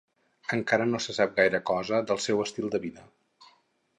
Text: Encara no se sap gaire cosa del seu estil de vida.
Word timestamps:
Encara 0.55 0.87
no 0.93 1.01
se 1.07 1.15
sap 1.17 1.35
gaire 1.41 1.59
cosa 1.69 2.01
del 2.11 2.21
seu 2.27 2.43
estil 2.47 2.73
de 2.77 2.83
vida. 2.87 3.07